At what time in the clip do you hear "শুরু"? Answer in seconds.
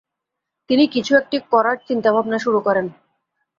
2.39-2.59